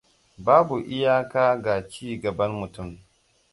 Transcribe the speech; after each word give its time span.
Babu 0.45 0.75
iyaka 0.95 1.41
ga 1.63 1.75
ci 1.91 2.07
gaban 2.21 2.51
mutum. 2.59 2.89